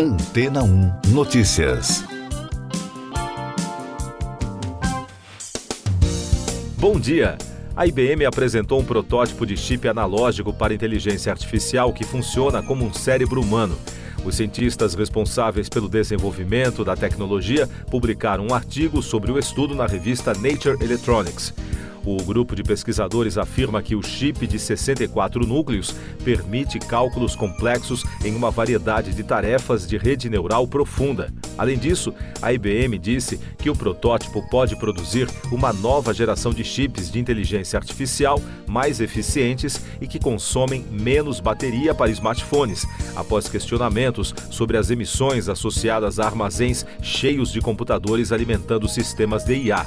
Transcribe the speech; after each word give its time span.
Antena 0.00 0.62
1 0.62 0.92
Notícias. 1.08 2.04
Bom 6.76 7.00
dia! 7.00 7.36
A 7.74 7.84
IBM 7.84 8.24
apresentou 8.24 8.78
um 8.78 8.84
protótipo 8.84 9.44
de 9.44 9.56
chip 9.56 9.88
analógico 9.88 10.52
para 10.52 10.72
inteligência 10.72 11.32
artificial 11.32 11.92
que 11.92 12.04
funciona 12.04 12.62
como 12.62 12.84
um 12.84 12.92
cérebro 12.94 13.40
humano. 13.40 13.76
Os 14.24 14.36
cientistas 14.36 14.94
responsáveis 14.94 15.68
pelo 15.68 15.88
desenvolvimento 15.88 16.84
da 16.84 16.94
tecnologia 16.94 17.68
publicaram 17.90 18.46
um 18.46 18.54
artigo 18.54 19.02
sobre 19.02 19.32
o 19.32 19.38
estudo 19.38 19.74
na 19.74 19.86
revista 19.88 20.32
Nature 20.32 20.78
Electronics. 20.80 21.52
O 22.04 22.16
grupo 22.22 22.54
de 22.54 22.62
pesquisadores 22.62 23.36
afirma 23.36 23.82
que 23.82 23.94
o 23.94 24.02
chip 24.02 24.46
de 24.46 24.58
64 24.58 25.46
núcleos 25.46 25.94
permite 26.24 26.78
cálculos 26.78 27.36
complexos 27.36 28.04
em 28.24 28.34
uma 28.34 28.50
variedade 28.50 29.12
de 29.12 29.22
tarefas 29.22 29.86
de 29.86 29.96
rede 29.96 30.30
neural 30.30 30.66
profunda. 30.66 31.32
Além 31.56 31.76
disso, 31.76 32.14
a 32.40 32.52
IBM 32.52 32.96
disse 32.98 33.38
que 33.58 33.68
o 33.68 33.76
protótipo 33.76 34.48
pode 34.48 34.76
produzir 34.76 35.28
uma 35.50 35.72
nova 35.72 36.14
geração 36.14 36.52
de 36.52 36.62
chips 36.62 37.10
de 37.10 37.18
inteligência 37.18 37.76
artificial 37.76 38.40
mais 38.66 39.00
eficientes 39.00 39.80
e 40.00 40.06
que 40.06 40.18
consomem 40.18 40.84
menos 40.90 41.40
bateria 41.40 41.94
para 41.94 42.10
smartphones, 42.10 42.86
após 43.16 43.48
questionamentos 43.48 44.34
sobre 44.50 44.76
as 44.76 44.90
emissões 44.90 45.48
associadas 45.48 46.18
a 46.20 46.26
armazéns 46.26 46.86
cheios 47.02 47.50
de 47.50 47.60
computadores 47.60 48.30
alimentando 48.30 48.88
sistemas 48.88 49.44
de 49.44 49.54
IA. 49.54 49.86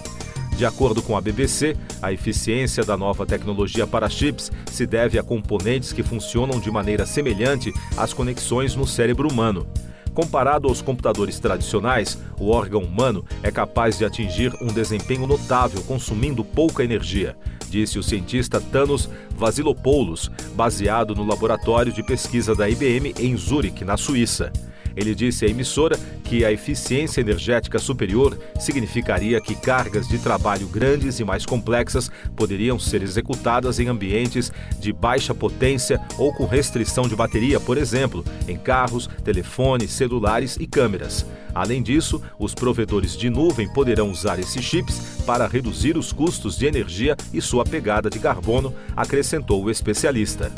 De 0.61 0.65
acordo 0.67 1.01
com 1.01 1.17
a 1.17 1.21
BBC, 1.21 1.75
a 2.03 2.13
eficiência 2.13 2.85
da 2.85 2.95
nova 2.95 3.25
tecnologia 3.25 3.88
para 3.88 4.07
chips 4.07 4.52
se 4.67 4.85
deve 4.85 5.17
a 5.17 5.23
componentes 5.23 5.91
que 5.91 6.03
funcionam 6.03 6.59
de 6.59 6.69
maneira 6.69 7.03
semelhante 7.03 7.73
às 7.97 8.13
conexões 8.13 8.75
no 8.75 8.85
cérebro 8.85 9.27
humano. 9.27 9.66
Comparado 10.13 10.67
aos 10.67 10.79
computadores 10.79 11.39
tradicionais, 11.39 12.16
o 12.39 12.52
órgão 12.52 12.83
humano 12.83 13.25
é 13.41 13.49
capaz 13.49 13.97
de 13.97 14.05
atingir 14.05 14.53
um 14.61 14.67
desempenho 14.67 15.25
notável 15.25 15.81
consumindo 15.81 16.45
pouca 16.45 16.83
energia, 16.83 17.36
disse 17.67 17.97
o 17.97 18.03
cientista 18.03 18.61
Thanos 18.61 19.09
Vasilopoulos, 19.36 20.30
baseado 20.53 21.16
no 21.16 21.25
laboratório 21.25 21.91
de 21.91 22.03
pesquisa 22.03 22.53
da 22.53 22.69
IBM 22.69 23.16
em 23.17 23.36
Zurique, 23.36 23.83
na 23.83 23.97
Suíça. 23.97 24.53
Ele 24.95 25.16
disse 25.16 25.45
à 25.45 25.47
emissora 25.47 25.97
que 26.23 26.44
a 26.45 26.52
eficiência 26.52 27.22
energética 27.22 27.80
superior 27.80 28.38
significaria 28.59 29.42
que 29.42 29.56
cargas 29.56 30.08
de 30.08 30.17
trabalho 30.20 30.67
grandes 30.67 31.20
e 31.20 31.23
mais 31.23 31.45
complexas 31.45 32.09
poderiam 32.36 32.80
ser 32.80 33.02
executadas 33.02 33.80
em 33.80 33.88
ambientes 33.88 34.52
de 34.80 34.94
baixa 34.94 35.33
potência 35.33 36.00
ou 36.17 36.33
com 36.33 36.45
restrição 36.45 37.08
de 37.08 37.16
bateria, 37.16 37.59
por 37.59 37.78
exemplo, 37.78 38.23
em 38.48 38.58
carros, 38.58 39.09
telefones, 39.23 39.92
celulares 39.92 40.58
e 40.59 40.67
câmeras. 40.67 41.26
Além 41.53 41.83
disso, 41.83 42.22
os 42.39 42.53
provedores 42.55 43.16
de 43.16 43.30
nuvem 43.30 43.67
poderão 43.67 44.09
usar 44.09 44.39
esses 44.39 44.64
chips 44.64 45.22
para 45.26 45.48
reduzir 45.48 45.98
os 45.98 46.11
custos 46.11 46.58
de 46.58 46.66
energia 46.66 47.16
e 47.33 47.42
sua 47.42 47.64
pegada 47.64 48.09
de 48.09 48.20
carbono, 48.20 48.73
acrescentou 48.95 49.64
o 49.64 49.70
especialista. 49.70 50.52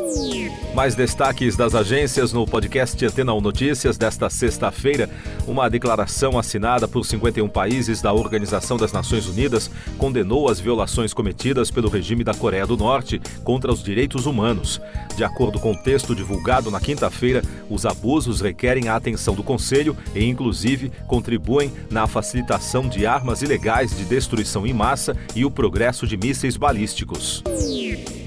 Mais 0.76 0.96
destaques 0.96 1.56
das 1.56 1.76
agências 1.76 2.32
no 2.32 2.46
podcast 2.46 3.04
Antena 3.06 3.34
1 3.34 3.42
Notícias 3.42 3.98
desta 3.98 4.23
sexta-feira. 4.30 5.10
Uma 5.48 5.70
declaração 5.70 6.38
assinada 6.38 6.88
por 6.88 7.06
51 7.06 7.48
países 7.50 8.02
da 8.02 8.14
Organização 8.14 8.78
das 8.78 8.92
Nações 8.92 9.28
Unidas 9.28 9.70
condenou 9.98 10.50
as 10.50 10.60
violações 10.60 11.14
cometidas 11.14 11.70
pelo 11.70 11.90
regime 11.90 12.24
da 12.24 12.34
Coreia 12.34 12.66
do 12.66 12.78
Norte 12.78 13.22
contra 13.44 13.72
os 13.72 13.84
direitos 13.84 14.26
humanos. 14.26 14.82
De 15.16 15.24
acordo 15.24 15.60
com 15.60 15.72
o 15.72 15.78
texto 15.78 16.16
divulgado 16.16 16.72
na 16.72 16.80
quinta-feira, 16.80 17.42
os 17.70 17.86
abusos 17.86 18.42
requerem 18.42 18.88
a 18.88 18.96
atenção 18.96 19.36
do 19.36 19.44
Conselho 19.44 19.96
e, 20.16 20.24
inclusive, 20.26 20.92
contribuem 21.08 21.72
na 21.90 22.08
facilitação 22.08 22.88
de 22.88 23.06
armas 23.06 23.42
ilegais 23.42 23.96
de 23.96 24.06
destruição 24.06 24.66
em 24.66 24.74
massa 24.74 25.16
e 25.36 25.46
o 25.46 25.52
progresso 25.52 26.08
de 26.08 26.18
mísseis 26.18 26.58
balísticos. 26.58 27.44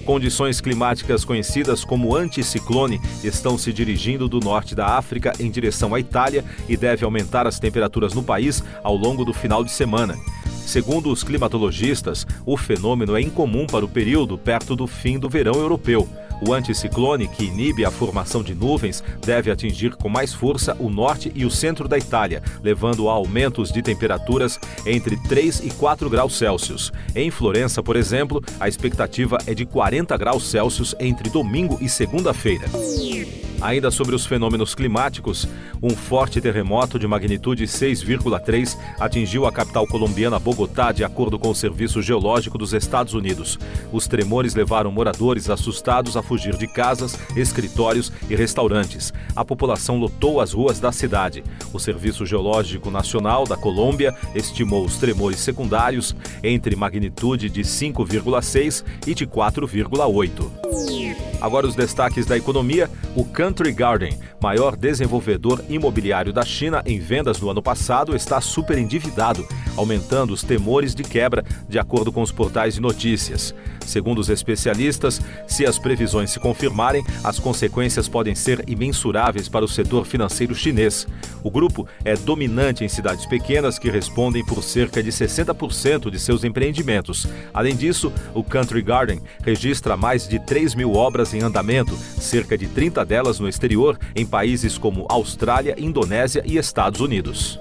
Condições 0.06 0.60
climáticas 0.60 1.24
conhecidas 1.24 1.84
como 1.84 2.14
anticiclone 2.14 3.00
estão 3.24 3.58
se 3.58 3.72
dirigindo 3.72 4.28
do 4.28 4.38
norte 4.38 4.72
da 4.72 4.86
África 4.96 5.32
em 5.40 5.50
direção 5.50 5.92
à 5.96 5.98
Itália 5.98 6.44
e 6.68 6.76
deve 6.76 7.04
aumentar 7.04 7.44
as 7.44 7.58
temperaturas 7.58 8.14
no 8.14 8.22
país 8.22 8.62
ao 8.84 8.94
longo 8.96 9.24
do 9.24 9.34
final 9.34 9.64
de 9.64 9.72
semana. 9.72 10.16
Segundo 10.64 11.10
os 11.10 11.24
climatologistas, 11.24 12.24
o 12.46 12.56
fenômeno 12.56 13.16
é 13.16 13.20
incomum 13.20 13.66
para 13.66 13.84
o 13.84 13.88
período 13.88 14.38
perto 14.38 14.76
do 14.76 14.86
fim 14.86 15.18
do 15.18 15.28
verão 15.28 15.54
europeu. 15.54 16.08
O 16.44 16.52
anticiclone, 16.52 17.28
que 17.28 17.44
inibe 17.44 17.84
a 17.84 17.90
formação 17.90 18.42
de 18.42 18.54
nuvens, 18.54 19.02
deve 19.24 19.50
atingir 19.50 19.94
com 19.96 20.08
mais 20.08 20.34
força 20.34 20.76
o 20.78 20.90
norte 20.90 21.32
e 21.34 21.44
o 21.44 21.50
centro 21.50 21.88
da 21.88 21.96
Itália, 21.96 22.42
levando 22.62 23.08
a 23.08 23.12
aumentos 23.12 23.70
de 23.70 23.82
temperaturas 23.82 24.58
entre 24.84 25.16
3 25.28 25.60
e 25.64 25.70
4 25.70 26.10
graus 26.10 26.36
Celsius. 26.36 26.92
Em 27.14 27.30
Florença, 27.30 27.82
por 27.82 27.96
exemplo, 27.96 28.42
a 28.60 28.68
expectativa 28.68 29.38
é 29.46 29.54
de 29.54 29.64
40 29.64 30.16
graus 30.16 30.50
Celsius 30.50 30.94
entre 31.00 31.30
domingo 31.30 31.78
e 31.80 31.88
segunda-feira. 31.88 32.66
Ainda 33.60 33.90
sobre 33.90 34.14
os 34.14 34.26
fenômenos 34.26 34.74
climáticos, 34.74 35.48
um 35.82 35.90
forte 35.90 36.40
terremoto 36.40 36.98
de 36.98 37.06
magnitude 37.06 37.64
6,3 37.64 38.76
atingiu 39.00 39.46
a 39.46 39.52
capital 39.52 39.86
colombiana 39.86 40.38
Bogotá, 40.38 40.92
de 40.92 41.02
acordo 41.02 41.38
com 41.38 41.48
o 41.48 41.54
Serviço 41.54 42.02
Geológico 42.02 42.58
dos 42.58 42.74
Estados 42.74 43.14
Unidos. 43.14 43.58
Os 43.92 44.06
tremores 44.06 44.54
levaram 44.54 44.92
moradores 44.92 45.48
assustados 45.48 46.16
a 46.16 46.22
fugir 46.22 46.56
de 46.56 46.66
casas, 46.66 47.18
escritórios 47.34 48.12
e 48.28 48.36
restaurantes. 48.36 49.12
A 49.34 49.44
população 49.44 49.98
lotou 49.98 50.40
as 50.40 50.52
ruas 50.52 50.78
da 50.78 50.92
cidade. 50.92 51.42
O 51.72 51.78
Serviço 51.78 52.26
Geológico 52.26 52.90
Nacional 52.90 53.44
da 53.44 53.56
Colômbia 53.56 54.14
estimou 54.34 54.84
os 54.84 54.98
tremores 54.98 55.40
secundários 55.40 56.14
entre 56.42 56.76
magnitude 56.76 57.48
de 57.48 57.62
5,6 57.62 58.84
e 59.06 59.14
de 59.14 59.26
4,8. 59.26 61.05
Agora 61.40 61.66
os 61.66 61.74
destaques 61.74 62.26
da 62.26 62.36
economia. 62.36 62.90
O 63.14 63.24
Country 63.24 63.72
Garden, 63.72 64.18
maior 64.42 64.76
desenvolvedor 64.76 65.64
imobiliário 65.68 66.32
da 66.32 66.44
China 66.44 66.82
em 66.84 66.98
vendas 66.98 67.40
no 67.40 67.50
ano 67.50 67.62
passado, 67.62 68.14
está 68.14 68.40
super 68.40 68.76
endividado, 68.78 69.46
aumentando 69.76 70.32
os 70.32 70.42
temores 70.42 70.94
de 70.94 71.02
quebra, 71.02 71.44
de 71.68 71.78
acordo 71.78 72.12
com 72.12 72.22
os 72.22 72.32
portais 72.32 72.74
de 72.74 72.80
notícias. 72.80 73.54
Segundo 73.86 74.18
os 74.18 74.28
especialistas, 74.28 75.20
se 75.46 75.64
as 75.64 75.78
previsões 75.78 76.30
se 76.30 76.40
confirmarem, 76.40 77.04
as 77.22 77.38
consequências 77.38 78.08
podem 78.08 78.34
ser 78.34 78.64
imensuráveis 78.68 79.48
para 79.48 79.64
o 79.64 79.68
setor 79.68 80.04
financeiro 80.04 80.54
chinês. 80.54 81.06
O 81.42 81.50
grupo 81.50 81.86
é 82.04 82.16
dominante 82.16 82.84
em 82.84 82.88
cidades 82.88 83.24
pequenas 83.26 83.78
que 83.78 83.88
respondem 83.88 84.44
por 84.44 84.62
cerca 84.62 85.02
de 85.02 85.10
60% 85.10 86.10
de 86.10 86.18
seus 86.18 86.42
empreendimentos. 86.42 87.28
Além 87.54 87.76
disso, 87.76 88.12
o 88.34 88.42
Country 88.42 88.82
Garden 88.82 89.20
registra 89.42 89.96
mais 89.96 90.26
de 90.28 90.40
3 90.40 90.74
mil 90.74 90.94
obras 90.94 91.25
em 91.34 91.42
andamento, 91.42 91.96
cerca 91.96 92.56
de 92.56 92.66
30 92.66 93.04
delas 93.04 93.38
no 93.38 93.48
exterior, 93.48 93.98
em 94.14 94.26
países 94.26 94.78
como 94.78 95.06
Austrália, 95.08 95.74
Indonésia 95.78 96.42
e 96.44 96.56
Estados 96.56 97.00
Unidos. 97.00 97.58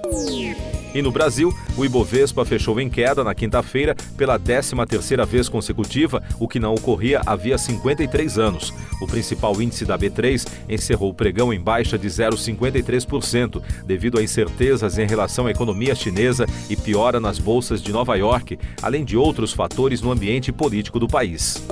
E 0.96 1.02
no 1.02 1.12
Brasil, 1.12 1.52
o 1.76 1.84
Ibovespa 1.84 2.42
fechou 2.42 2.80
em 2.80 2.88
queda 2.88 3.22
na 3.22 3.34
quinta-feira 3.34 3.94
pela 4.16 4.40
13ª 4.40 5.26
vez 5.26 5.46
consecutiva, 5.46 6.22
o 6.40 6.48
que 6.48 6.58
não 6.58 6.72
ocorria 6.72 7.20
havia 7.26 7.58
53 7.58 8.38
anos. 8.38 8.72
O 8.98 9.06
principal 9.06 9.60
índice 9.60 9.84
da 9.84 9.98
B3 9.98 10.46
encerrou 10.66 11.10
o 11.10 11.14
pregão 11.14 11.52
em 11.52 11.60
baixa 11.60 11.98
de 11.98 12.08
0,53%, 12.08 13.60
devido 13.84 14.18
a 14.18 14.22
incertezas 14.22 14.96
em 14.96 15.06
relação 15.06 15.46
à 15.46 15.50
economia 15.50 15.94
chinesa 15.94 16.46
e 16.70 16.74
piora 16.74 17.20
nas 17.20 17.38
bolsas 17.38 17.82
de 17.82 17.92
Nova 17.92 18.16
York, 18.16 18.58
além 18.80 19.04
de 19.04 19.18
outros 19.18 19.52
fatores 19.52 20.00
no 20.00 20.10
ambiente 20.10 20.50
político 20.50 20.98
do 20.98 21.06
país. 21.06 21.62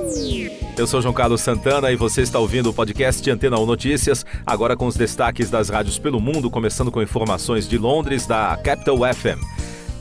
Eu 0.77 0.85
sou 0.85 1.01
João 1.01 1.13
Carlos 1.13 1.39
Santana 1.39 1.89
e 1.89 1.95
você 1.95 2.21
está 2.21 2.37
ouvindo 2.37 2.69
o 2.69 2.73
podcast 2.73 3.29
Antena 3.31 3.57
1 3.57 3.65
Notícias, 3.65 4.25
agora 4.45 4.75
com 4.75 4.87
os 4.87 4.95
destaques 4.95 5.49
das 5.49 5.69
rádios 5.69 5.97
pelo 5.97 6.19
mundo, 6.19 6.49
começando 6.49 6.91
com 6.91 7.01
informações 7.01 7.67
de 7.67 7.77
Londres, 7.77 8.27
da 8.27 8.57
Capital 8.61 8.97
FM. 8.97 9.54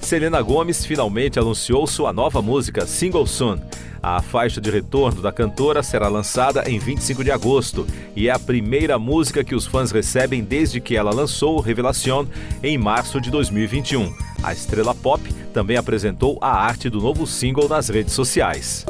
Selena 0.04 0.42
Gomes 0.42 0.84
finalmente 0.84 1.38
anunciou 1.38 1.86
sua 1.86 2.12
nova 2.12 2.42
música, 2.42 2.86
Single 2.86 3.26
Soon. 3.26 3.58
A 4.02 4.20
faixa 4.20 4.60
de 4.60 4.70
retorno 4.70 5.22
da 5.22 5.32
cantora 5.32 5.82
será 5.82 6.08
lançada 6.08 6.70
em 6.70 6.78
25 6.78 7.24
de 7.24 7.30
agosto 7.30 7.86
e 8.14 8.28
é 8.28 8.30
a 8.30 8.38
primeira 8.38 8.98
música 8.98 9.42
que 9.42 9.54
os 9.54 9.64
fãs 9.64 9.90
recebem 9.90 10.44
desde 10.44 10.78
que 10.78 10.94
ela 10.94 11.10
lançou 11.10 11.58
Revelación 11.58 12.26
em 12.62 12.76
março 12.76 13.18
de 13.18 13.30
2021. 13.30 14.14
A 14.42 14.52
estrela 14.52 14.94
pop 14.94 15.22
também 15.54 15.78
apresentou 15.78 16.36
a 16.42 16.50
arte 16.50 16.90
do 16.90 17.00
novo 17.00 17.26
single 17.26 17.66
nas 17.66 17.88
redes 17.88 18.12
sociais. 18.12 18.84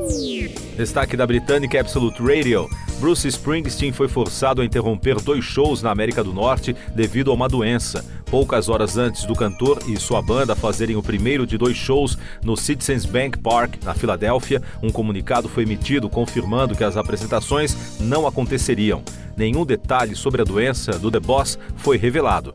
Destaque 0.76 1.16
da 1.16 1.24
britânica 1.24 1.78
Absolute 1.78 2.20
Radio. 2.20 2.68
Bruce 2.98 3.28
Springsteen 3.28 3.92
foi 3.92 4.08
forçado 4.08 4.62
a 4.62 4.64
interromper 4.64 5.20
dois 5.20 5.44
shows 5.44 5.80
na 5.80 5.92
América 5.92 6.24
do 6.24 6.32
Norte 6.32 6.74
devido 6.92 7.30
a 7.30 7.34
uma 7.34 7.48
doença. 7.48 8.04
Poucas 8.26 8.68
horas 8.68 8.96
antes 8.96 9.24
do 9.24 9.34
cantor 9.34 9.78
e 9.86 9.96
sua 9.96 10.20
banda 10.20 10.56
fazerem 10.56 10.96
o 10.96 11.02
primeiro 11.02 11.46
de 11.46 11.56
dois 11.56 11.76
shows 11.76 12.18
no 12.42 12.56
Citizens 12.56 13.04
Bank 13.04 13.38
Park, 13.38 13.82
na 13.84 13.94
Filadélfia, 13.94 14.62
um 14.82 14.90
comunicado 14.90 15.48
foi 15.48 15.62
emitido 15.62 16.08
confirmando 16.08 16.74
que 16.74 16.84
as 16.84 16.96
apresentações 16.96 17.98
não 18.00 18.26
aconteceriam. 18.26 19.02
Nenhum 19.36 19.64
detalhe 19.64 20.14
sobre 20.14 20.42
a 20.42 20.44
doença 20.44 20.98
do 20.98 21.10
The 21.10 21.20
Boss 21.20 21.58
foi 21.76 21.96
revelado. 21.96 22.54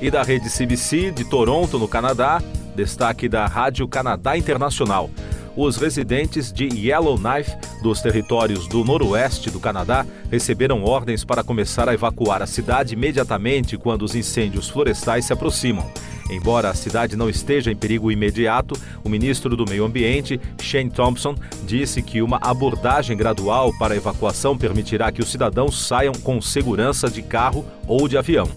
E 0.00 0.10
da 0.10 0.22
rede 0.22 0.48
CBC 0.48 1.10
de 1.10 1.24
Toronto, 1.24 1.78
no 1.78 1.88
Canadá, 1.88 2.42
destaque 2.76 3.28
da 3.28 3.46
Rádio 3.46 3.88
Canadá 3.88 4.36
Internacional 4.36 5.10
os 5.58 5.76
residentes 5.76 6.52
de 6.52 6.68
Yellowknife, 6.72 7.56
dos 7.82 8.00
territórios 8.00 8.68
do 8.68 8.84
noroeste 8.84 9.50
do 9.50 9.58
Canadá, 9.58 10.06
receberam 10.30 10.84
ordens 10.84 11.24
para 11.24 11.42
começar 11.42 11.88
a 11.88 11.94
evacuar 11.94 12.40
a 12.40 12.46
cidade 12.46 12.94
imediatamente 12.94 13.76
quando 13.76 14.02
os 14.02 14.14
incêndios 14.14 14.68
florestais 14.68 15.24
se 15.24 15.32
aproximam. 15.32 15.90
Embora 16.30 16.68
a 16.70 16.74
cidade 16.74 17.16
não 17.16 17.28
esteja 17.28 17.72
em 17.72 17.76
perigo 17.76 18.12
imediato, 18.12 18.78
o 19.02 19.08
ministro 19.08 19.56
do 19.56 19.68
Meio 19.68 19.84
Ambiente, 19.84 20.40
Shane 20.60 20.90
Thompson, 20.90 21.34
disse 21.64 22.02
que 22.02 22.22
uma 22.22 22.38
abordagem 22.40 23.16
gradual 23.16 23.76
para 23.78 23.94
a 23.94 23.96
evacuação 23.96 24.56
permitirá 24.56 25.10
que 25.10 25.22
os 25.22 25.28
cidadãos 25.28 25.86
saiam 25.86 26.12
com 26.12 26.40
segurança 26.40 27.10
de 27.10 27.22
carro 27.22 27.64
ou 27.88 28.06
de 28.06 28.16
avião. 28.18 28.48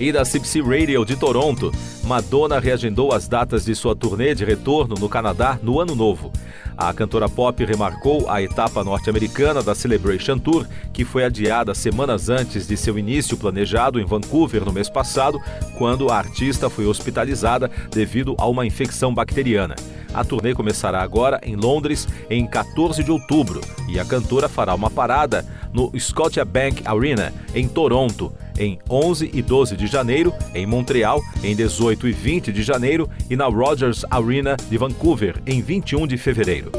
E 0.00 0.12
da 0.12 0.22
CBC 0.22 0.62
Radio 0.62 1.04
de 1.04 1.16
Toronto, 1.16 1.72
Madonna 2.04 2.58
reagendou 2.58 3.12
as 3.12 3.28
datas 3.28 3.64
de 3.64 3.74
sua 3.74 3.94
turnê 3.94 4.34
de 4.34 4.44
retorno 4.44 4.94
no 4.94 5.08
Canadá 5.08 5.58
no 5.62 5.80
ano 5.80 5.94
novo. 5.94 6.32
A 6.76 6.92
cantora 6.94 7.28
pop 7.28 7.64
remarcou 7.64 8.30
a 8.30 8.40
etapa 8.40 8.84
norte-americana 8.84 9.60
da 9.60 9.74
Celebration 9.74 10.38
Tour, 10.38 10.64
que 10.92 11.04
foi 11.04 11.24
adiada 11.24 11.74
semanas 11.74 12.28
antes 12.28 12.68
de 12.68 12.76
seu 12.76 12.96
início 12.96 13.36
planejado 13.36 13.98
em 13.98 14.04
Vancouver 14.04 14.64
no 14.64 14.72
mês 14.72 14.88
passado, 14.88 15.40
quando 15.76 16.08
a 16.08 16.16
artista 16.16 16.70
foi 16.70 16.86
hospitalizada 16.86 17.68
devido 17.90 18.36
a 18.38 18.46
uma 18.46 18.64
infecção 18.64 19.12
bacteriana. 19.12 19.74
A 20.14 20.24
turnê 20.24 20.54
começará 20.54 21.02
agora 21.02 21.40
em 21.42 21.56
Londres 21.56 22.06
em 22.30 22.46
14 22.46 23.02
de 23.02 23.10
outubro 23.10 23.60
e 23.88 23.98
a 23.98 24.04
cantora 24.04 24.48
fará 24.48 24.74
uma 24.74 24.88
parada 24.88 25.44
no 25.72 25.92
Scotiabank 25.98 26.82
Arena 26.84 27.32
em 27.54 27.68
Toronto 27.68 28.32
em 28.58 28.78
11 28.90 29.30
e 29.32 29.40
12 29.40 29.76
de 29.76 29.86
janeiro, 29.86 30.34
em 30.54 30.66
Montreal 30.66 31.22
em 31.42 31.54
18 31.54 32.08
e 32.08 32.12
20 32.12 32.52
de 32.52 32.62
janeiro 32.62 33.08
e 33.30 33.36
na 33.36 33.46
Rogers 33.46 34.04
Arena 34.10 34.56
de 34.68 34.76
Vancouver 34.76 35.36
em 35.46 35.62
21 35.62 36.06
de 36.06 36.18
fevereiro. 36.18 36.72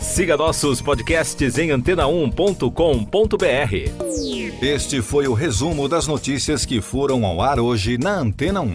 Siga 0.00 0.36
nossos 0.36 0.82
podcasts 0.82 1.58
em 1.58 1.70
antena1.com.br. 1.70 4.32
Este 4.60 5.00
foi 5.00 5.26
o 5.26 5.32
resumo 5.32 5.88
das 5.88 6.06
notícias 6.06 6.66
que 6.66 6.80
foram 6.80 7.24
ao 7.24 7.40
ar 7.40 7.58
hoje 7.58 7.96
na 7.96 8.18
Antena 8.18 8.60
1. 8.60 8.74